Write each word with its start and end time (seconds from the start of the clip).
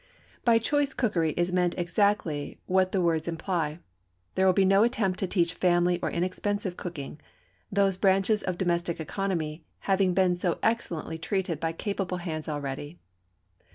By 0.43 0.57
choice 0.57 0.95
cookery 0.95 1.33
is 1.37 1.51
meant 1.53 1.75
exactly 1.77 2.59
what 2.65 2.91
the 2.91 3.01
words 3.01 3.27
imply. 3.27 3.77
There 4.33 4.47
will 4.47 4.51
be 4.51 4.65
no 4.65 4.81
attempt 4.83 5.19
to 5.19 5.27
teach 5.27 5.53
family 5.53 5.99
or 6.01 6.09
inexpensive 6.09 6.75
cooking, 6.75 7.21
those 7.71 7.97
branches 7.97 8.41
of 8.41 8.57
domestic 8.57 8.99
economy 8.99 9.63
having 9.81 10.15
been 10.15 10.37
so 10.37 10.57
excellently 10.63 11.19
treated 11.19 11.59
by 11.59 11.73
capable 11.73 12.17
hands 12.17 12.49
already. 12.49 12.97